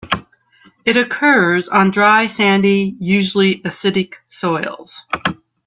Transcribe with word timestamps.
It 0.83 0.97
occurs 0.97 1.67
on 1.67 1.91
dry, 1.91 2.25
sandy, 2.25 2.95
usually 2.99 3.59
acidic 3.59 4.13
soils. 4.31 5.05